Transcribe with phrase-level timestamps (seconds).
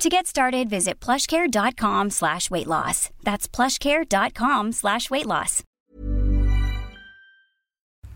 [0.00, 2.72] To get started, visit plushcare.com slash weight.
[3.20, 5.28] That's plushcare.com slash weight.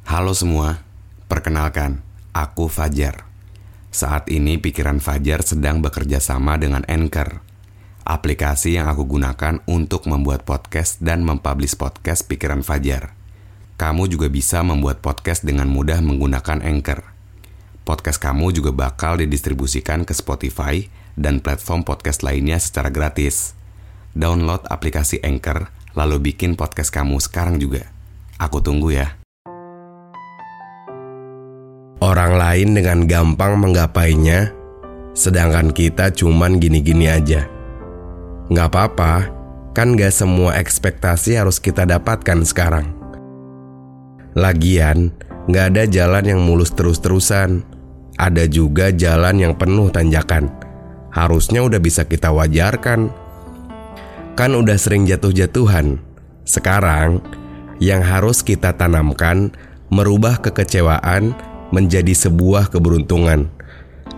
[0.09, 0.81] Halo semua,
[1.29, 2.01] perkenalkan,
[2.33, 3.29] aku Fajar.
[3.93, 7.45] Saat ini pikiran Fajar sedang bekerja sama dengan Anchor,
[8.09, 13.13] aplikasi yang aku gunakan untuk membuat podcast dan mempublish podcast pikiran Fajar.
[13.77, 17.14] Kamu juga bisa membuat podcast dengan mudah menggunakan Anchor.
[17.85, 20.89] Podcast kamu juga bakal didistribusikan ke Spotify
[21.21, 23.53] dan platform podcast lainnya secara gratis.
[24.17, 27.85] Download aplikasi Anchor, lalu bikin podcast kamu sekarang juga.
[28.41, 29.21] Aku tunggu ya.
[32.01, 34.57] Orang lain dengan gampang menggapainya,
[35.13, 37.45] sedangkan kita cuman gini-gini aja.
[38.49, 39.29] Nggak apa-apa,
[39.77, 42.97] kan gak semua ekspektasi harus kita dapatkan sekarang.
[44.33, 45.13] Lagian,
[45.53, 47.74] nggak ada jalan yang mulus terus-terusan.
[48.15, 50.51] Ada juga jalan yang penuh tanjakan.
[51.11, 53.11] Harusnya udah bisa kita wajarkan.
[54.35, 55.99] Kan udah sering jatuh-jatuhan.
[56.47, 57.23] Sekarang,
[57.83, 59.51] yang harus kita tanamkan
[59.91, 61.35] merubah kekecewaan
[61.75, 63.51] menjadi sebuah keberuntungan.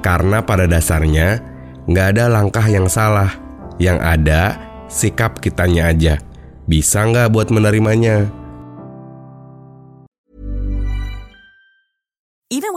[0.05, 1.41] Karena pada dasarnya
[1.88, 3.33] nggak ada langkah yang salah,
[3.81, 4.60] yang ada
[4.92, 6.14] sikap kitanya aja.
[6.66, 8.28] Bisa nggak buat menerimanya?